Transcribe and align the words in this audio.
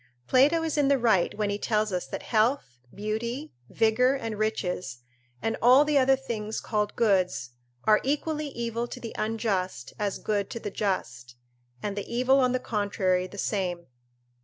Plato 0.25 0.63
is 0.63 0.79
in 0.79 0.87
the 0.87 0.97
right 0.97 1.37
when 1.37 1.51
he 1.51 1.59
tells 1.59 1.93
us 1.93 2.07
that 2.07 2.23
health, 2.23 2.79
beauty, 2.91 3.53
vigour, 3.69 4.15
and 4.15 4.39
riches, 4.39 5.03
and 5.43 5.55
all 5.61 5.85
the 5.85 5.99
other 5.99 6.15
things 6.15 6.59
called 6.59 6.95
goods, 6.95 7.51
are 7.83 8.01
equally 8.03 8.47
evil 8.47 8.87
to 8.87 8.99
the 8.99 9.13
unjust 9.15 9.93
as 9.99 10.17
good 10.17 10.49
to 10.49 10.59
the 10.59 10.71
just, 10.71 11.35
and 11.83 11.95
the 11.95 12.11
evil 12.11 12.39
on 12.39 12.51
the 12.51 12.59
contrary 12.59 13.27
the 13.27 13.37
same. 13.37 13.85